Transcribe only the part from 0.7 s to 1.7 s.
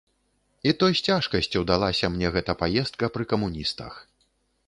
то з цяжкасцю